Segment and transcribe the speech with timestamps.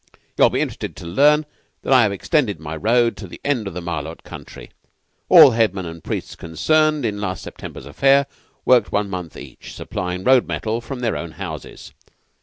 [0.35, 1.45] You will be interested to learn
[1.83, 4.71] that I have extended my road to the end of the Malôt country.
[5.29, 8.25] All headmen and priests concerned in last September's affair
[8.65, 11.93] worked one month each, supplying road metal from their own houses.